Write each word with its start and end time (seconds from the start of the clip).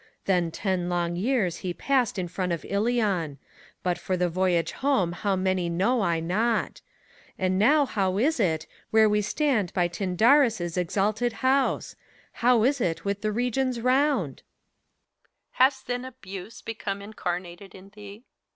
Then 0.25 0.49
ten 0.49 0.89
long 0.89 1.15
years 1.15 1.57
he 1.57 1.75
passed 1.75 2.17
in 2.17 2.27
front 2.27 2.51
of 2.51 2.65
Ilion; 2.67 3.37
But 3.83 3.99
for 3.99 4.17
the 4.17 4.29
voyage 4.29 4.71
home 4.71 5.11
how 5.11 5.35
many 5.35 5.69
know 5.69 6.01
I 6.01 6.19
not. 6.19 6.81
And 7.37 7.59
now 7.59 7.85
how 7.85 8.17
is 8.17 8.39
it, 8.39 8.65
where 8.89 9.07
we 9.07 9.21
stand 9.21 9.71
by 9.75 9.87
Tyndarus' 9.87 10.75
Exalted 10.75 11.33
House 11.45 11.93
T 11.93 11.99
Hov 12.39 12.65
is 12.65 12.81
it 12.81 13.05
with 13.05 13.21
the 13.21 13.31
regions 13.31 13.79
round 13.79 14.37
t 14.37 14.43
HELENA. 15.51 15.63
Has 15.71 15.83
then 15.83 16.03
Abuse 16.03 16.63
become 16.63 17.03
incarnated 17.03 17.75
in 17.75 17.89
thee. 17.89 18.23